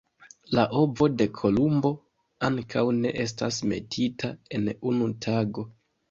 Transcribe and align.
La 0.59 0.61
ovo 0.83 1.07
de 1.17 1.25
Kolumbo 1.39 1.91
ankaŭ 2.47 2.83
ne 3.03 3.11
estas 3.25 3.59
metita 3.73 4.31
en 4.59 4.65
unu 4.93 5.11
tago! 5.27 5.67